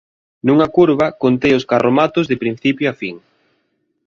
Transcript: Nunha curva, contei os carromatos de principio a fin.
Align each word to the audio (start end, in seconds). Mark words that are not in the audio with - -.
Nunha 0.45 0.67
curva, 0.75 1.07
contei 1.23 1.53
os 1.59 1.67
carromatos 1.71 2.25
de 2.27 2.39
principio 2.43 2.85
a 2.91 2.97
fin. 3.01 3.15